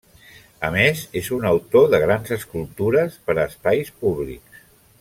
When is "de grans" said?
1.91-2.33